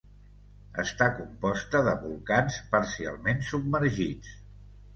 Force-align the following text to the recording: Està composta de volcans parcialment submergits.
Està 0.83 1.09
composta 1.17 1.83
de 1.89 1.93
volcans 2.07 2.59
parcialment 2.73 3.47
submergits. 3.53 4.37